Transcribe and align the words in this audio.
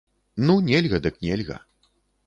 Ну, 0.45 0.55
нельга, 0.71 0.97
дык 1.07 1.15
нельга. 1.29 1.59